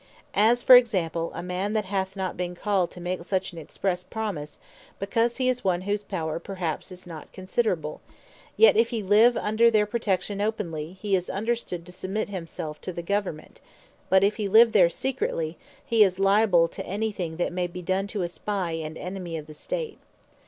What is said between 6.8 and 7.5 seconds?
is not